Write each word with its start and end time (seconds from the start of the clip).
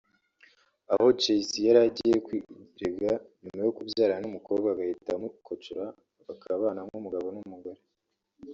Aha 0.91 1.07
Jay-C 1.21 1.51
yari 1.67 1.79
yagiye 1.83 2.17
kwirega 2.25 3.11
nyuma 3.43 3.61
yo 3.65 3.71
kubyarana 3.77 4.21
n’umukobwa 4.21 4.67
agahita 4.69 5.09
amukocora 5.13 5.85
bakabana 6.27 6.81
nk’umugabo 6.87 7.27
n’umugore 7.35 7.81